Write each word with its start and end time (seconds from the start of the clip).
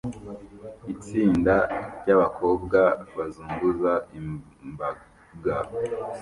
Itsinda 0.93 1.55
ryabakobwa 1.99 2.79
bazunguza 3.15 3.93
imbaga 4.67 5.03